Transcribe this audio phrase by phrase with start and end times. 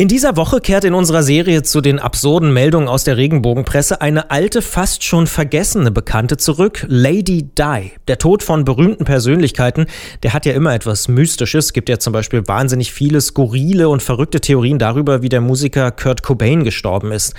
[0.00, 4.30] In dieser Woche kehrt in unserer Serie zu den absurden Meldungen aus der Regenbogenpresse eine
[4.30, 7.90] alte, fast schon vergessene Bekannte zurück, Lady Di.
[8.06, 9.86] Der Tod von berühmten Persönlichkeiten,
[10.22, 11.64] der hat ja immer etwas Mystisches.
[11.64, 15.90] Es gibt ja zum Beispiel wahnsinnig viele skurrile und verrückte Theorien darüber, wie der Musiker
[15.90, 17.34] Kurt Cobain gestorben ist.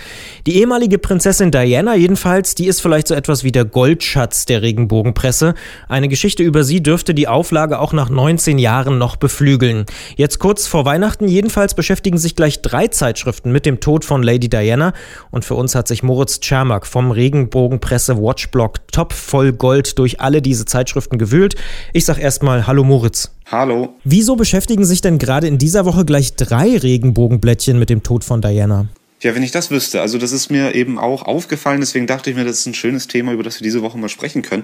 [0.46, 5.54] Die ehemalige Prinzessin Diana jedenfalls, die ist vielleicht so etwas wie der Goldschatz der Regenbogenpresse.
[5.88, 9.86] Eine Geschichte über sie dürfte die Auflage auch nach 19 Jahren noch beflügeln.
[10.18, 14.24] Jetzt kurz vor Weihnachten jedenfalls beschäftigen sich gleich gleich drei Zeitschriften mit dem Tod von
[14.24, 14.94] Lady Diana
[15.30, 20.42] und für uns hat sich Moritz Czermak vom Regenbogenpresse Watchblog Top voll Gold durch alle
[20.42, 21.56] diese Zeitschriften gewühlt.
[21.94, 23.32] Ich sag erstmal Hallo Moritz.
[23.52, 23.90] Hallo.
[24.04, 28.42] Wieso beschäftigen sich denn gerade in dieser Woche gleich drei Regenbogenblättchen mit dem Tod von
[28.42, 28.88] Diana?
[29.22, 30.00] Ja, wenn ich das wüsste.
[30.00, 33.08] Also das ist mir eben auch aufgefallen, deswegen dachte ich mir, das ist ein schönes
[33.08, 34.64] Thema, über das wir diese Woche mal sprechen können.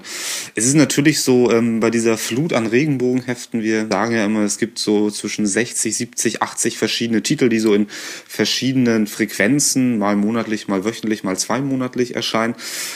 [0.54, 4.56] Es ist natürlich so, ähm, bei dieser Flut an Regenbogenheften, wir sagen ja immer, es
[4.56, 7.86] gibt so zwischen 60, 70, 80 verschiedene Titel, die so in
[8.26, 12.54] verschiedenen Frequenzen, mal monatlich, mal wöchentlich, mal zweimonatlich erscheinen.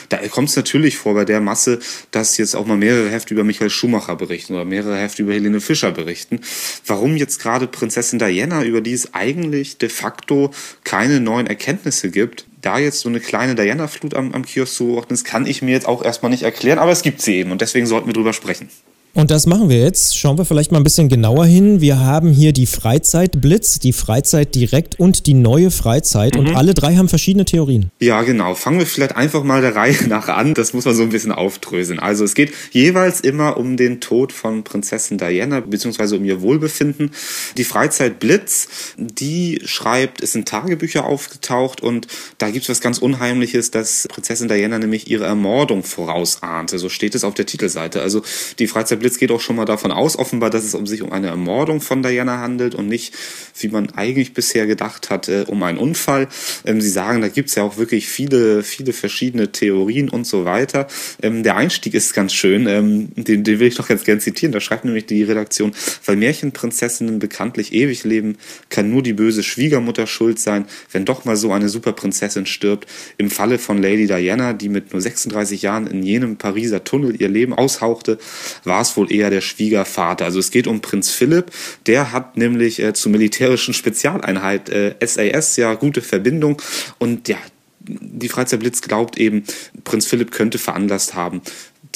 [0.08, 3.44] Da kommt es natürlich vor bei der Masse, dass jetzt auch mal mehrere Hefte über
[3.44, 6.40] Michael Schumacher berichten oder mehrere Hefte über Helene Fischer berichten.
[6.86, 10.52] Warum jetzt gerade Prinzessin Diana, über die es eigentlich de facto
[10.84, 15.12] keine neuen Erkenntnisse gibt, da jetzt so eine kleine Diana-Flut am, am Kiosk zu beobachten,
[15.12, 17.60] das kann ich mir jetzt auch erstmal nicht erklären, aber es gibt sie eben und
[17.60, 18.68] deswegen sollten wir drüber sprechen.
[19.12, 20.16] Und das machen wir jetzt.
[20.16, 21.80] Schauen wir vielleicht mal ein bisschen genauer hin.
[21.80, 26.34] Wir haben hier die Freizeitblitz, die Freizeit direkt und die neue Freizeit.
[26.34, 26.40] Mhm.
[26.40, 27.90] Und alle drei haben verschiedene Theorien.
[28.00, 28.54] Ja, genau.
[28.54, 30.54] Fangen wir vielleicht einfach mal der Reihe nach an.
[30.54, 31.98] Das muss man so ein bisschen aufdröseln.
[31.98, 37.10] Also es geht jeweils immer um den Tod von Prinzessin Diana, beziehungsweise um ihr Wohlbefinden.
[37.56, 42.06] Die Freizeitblitz, die schreibt, es sind Tagebücher aufgetaucht und
[42.38, 46.78] da gibt es was ganz Unheimliches, dass Prinzessin Diana nämlich ihre Ermordung vorausahnte.
[46.78, 48.02] So steht es auf der Titelseite.
[48.02, 48.22] Also
[48.60, 51.10] die Freizeit Blitz geht auch schon mal davon aus, offenbar, dass es um sich um
[51.10, 53.14] eine Ermordung von Diana handelt und nicht,
[53.58, 56.28] wie man eigentlich bisher gedacht hat, äh, um einen Unfall.
[56.64, 60.44] Ähm, Sie sagen, da gibt es ja auch wirklich viele, viele verschiedene Theorien und so
[60.44, 60.86] weiter.
[61.22, 64.52] Ähm, der Einstieg ist ganz schön, ähm, den, den will ich noch ganz gern zitieren.
[64.52, 65.72] Da schreibt nämlich die Redaktion,
[66.06, 68.36] weil Märchenprinzessinnen bekanntlich ewig leben,
[68.68, 72.86] kann nur die böse Schwiegermutter schuld sein, wenn doch mal so eine Superprinzessin stirbt.
[73.18, 77.28] Im Falle von Lady Diana, die mit nur 36 Jahren in jenem Pariser Tunnel ihr
[77.28, 78.18] Leben aushauchte,
[78.64, 80.24] war es es wohl eher der Schwiegervater.
[80.24, 81.50] Also es geht um Prinz Philipp.
[81.86, 86.60] Der hat nämlich äh, zur militärischen Spezialeinheit äh, SAS ja gute Verbindung
[86.98, 87.38] und ja,
[87.82, 89.44] die Freizeitblitz glaubt eben,
[89.84, 91.40] Prinz Philipp könnte veranlasst haben,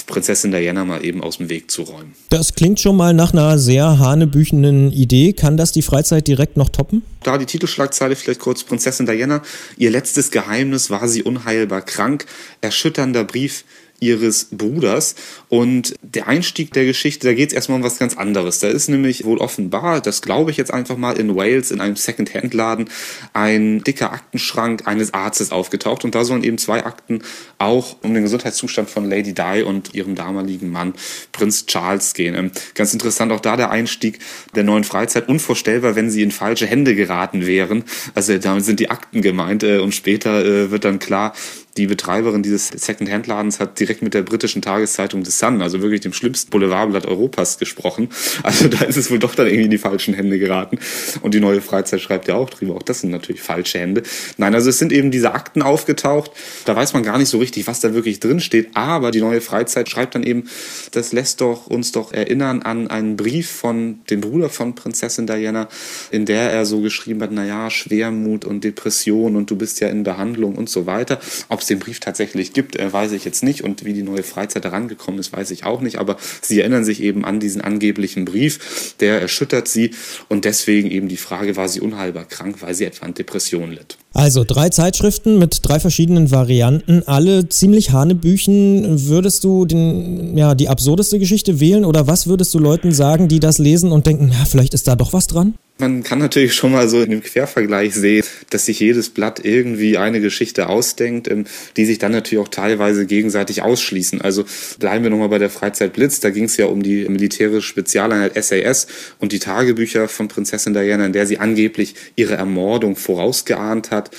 [0.06, 2.14] Prinzessin Diana mal eben aus dem Weg zu räumen.
[2.28, 5.32] Das klingt schon mal nach einer sehr hanebüchenden Idee.
[5.32, 7.02] Kann das die Freizeit direkt noch toppen?
[7.22, 8.64] Da die Titelschlagzeile vielleicht kurz.
[8.64, 9.42] Prinzessin Diana,
[9.76, 12.26] ihr letztes Geheimnis war sie unheilbar krank.
[12.60, 13.64] Erschütternder Brief
[14.04, 15.14] ihres Bruders.
[15.48, 18.60] Und der Einstieg der Geschichte, da geht es erstmal um was ganz anderes.
[18.60, 21.96] Da ist nämlich wohl offenbar, das glaube ich jetzt einfach mal, in Wales in einem
[21.96, 22.88] Second-Hand-Laden
[23.32, 26.04] ein dicker Aktenschrank eines Arztes aufgetaucht.
[26.04, 27.22] Und da sollen eben zwei Akten
[27.58, 30.94] auch um den Gesundheitszustand von Lady Di und ihrem damaligen Mann
[31.32, 32.34] Prinz Charles gehen.
[32.34, 34.18] Ähm, ganz interessant auch da der Einstieg
[34.54, 35.28] der neuen Freizeit.
[35.28, 37.84] Unvorstellbar, wenn sie in falsche Hände geraten wären.
[38.14, 39.62] Also damit sind die Akten gemeint.
[39.62, 41.34] Äh, und später äh, wird dann klar,
[41.76, 46.12] die Betreiberin dieses Second-Hand-Ladens hat direkt mit der britischen Tageszeitung The Sun, also wirklich dem
[46.12, 48.08] schlimmsten Boulevardblatt Europas, gesprochen.
[48.42, 50.78] Also da ist es wohl doch dann irgendwie in die falschen Hände geraten.
[51.22, 54.02] Und die neue Freizeit schreibt ja auch drüber, auch das sind natürlich falsche Hände.
[54.36, 56.30] Nein, also es sind eben diese Akten aufgetaucht.
[56.64, 58.68] Da weiß man gar nicht so richtig, was da wirklich drin steht.
[58.74, 60.48] Aber die neue Freizeit schreibt dann eben,
[60.92, 65.68] das lässt doch uns doch erinnern an einen Brief von dem Bruder von Prinzessin Diana,
[66.10, 70.04] in der er so geschrieben hat, naja, Schwermut und Depression und du bist ja in
[70.04, 71.18] Behandlung und so weiter.
[71.48, 73.64] Ob es den Brief tatsächlich gibt, äh, weiß ich jetzt nicht.
[73.64, 75.98] Und wie die neue Freizeit herangekommen ist, weiß ich auch nicht.
[75.98, 79.90] Aber sie erinnern sich eben an diesen angeblichen Brief, der erschüttert sie.
[80.28, 83.96] Und deswegen eben die Frage, war sie unheilbar krank, weil sie etwa an Depressionen litt.
[84.12, 89.08] Also drei Zeitschriften mit drei verschiedenen Varianten, alle ziemlich hanebüchen.
[89.08, 93.40] Würdest du den, ja, die absurdeste Geschichte wählen oder was würdest du Leuten sagen, die
[93.40, 95.54] das lesen und denken, na, vielleicht ist da doch was dran?
[95.76, 99.98] Man kann natürlich schon mal so in dem Quervergleich sehen, dass sich jedes Blatt irgendwie
[99.98, 104.20] eine Geschichte ausdenkt, ähm, die sich dann natürlich auch teilweise gegenseitig ausschließen.
[104.20, 104.44] Also
[104.78, 106.20] bleiben wir nochmal bei der Freizeit Blitz.
[106.20, 108.86] Da ging es ja um die militärische Spezialeinheit SAS
[109.18, 114.10] und die Tagebücher von Prinzessin Diana, in der sie angeblich ihre Ermordung vorausgeahnt hat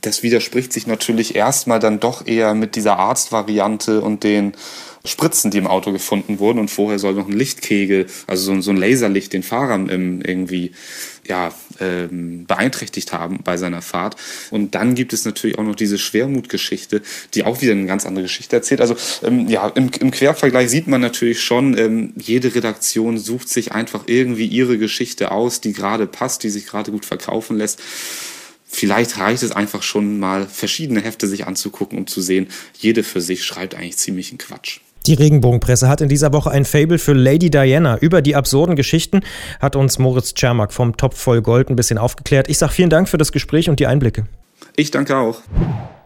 [0.00, 4.52] das widerspricht sich natürlich erstmal dann doch eher mit dieser Arztvariante und den
[5.06, 8.70] Spritzen, die im Auto gefunden wurden und vorher soll noch ein Lichtkegel, also so, so
[8.70, 10.72] ein Laserlicht den Fahrer irgendwie
[11.28, 14.16] ja, ähm, beeinträchtigt haben bei seiner Fahrt.
[14.50, 17.02] Und dann gibt es natürlich auch noch diese Schwermutgeschichte,
[17.34, 18.80] die auch wieder eine ganz andere Geschichte erzählt.
[18.80, 23.72] Also ähm, ja, im, im Quervergleich sieht man natürlich schon, ähm, jede Redaktion sucht sich
[23.72, 27.80] einfach irgendwie ihre Geschichte aus, die gerade passt, die sich gerade gut verkaufen lässt.
[28.68, 32.48] Vielleicht reicht es einfach schon mal, verschiedene Hefte sich anzugucken, um zu sehen,
[32.78, 34.80] jede für sich schreibt eigentlich ziemlichen Quatsch.
[35.06, 37.96] Die Regenbogenpresse hat in dieser Woche ein Fable für Lady Diana.
[37.98, 39.20] Über die absurden Geschichten
[39.60, 42.48] hat uns Moritz Czermak vom Topf voll Gold ein bisschen aufgeklärt.
[42.48, 44.26] Ich sage vielen Dank für das Gespräch und die Einblicke.
[44.74, 45.40] Ich danke auch.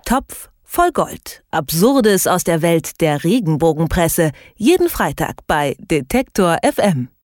[0.04, 1.42] Topf voll Gold.
[1.50, 4.32] Absurdes aus der Welt der Regenbogenpresse.
[4.56, 7.10] Jeden Freitag bei Detektor FM.